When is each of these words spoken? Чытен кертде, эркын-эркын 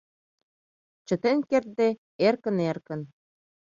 Чытен 1.07 1.37
кертде, 1.49 1.89
эркын-эркын 2.27 3.01